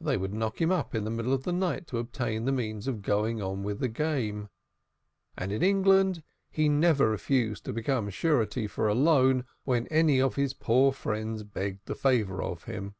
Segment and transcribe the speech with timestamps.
[0.00, 2.86] They would knock him up in the middle of the night to obtain the means
[2.86, 4.48] of going on with the game.
[5.36, 10.36] And in England he never refused to become surety for a loan when any of
[10.36, 12.94] his poor friends begged the favor of him.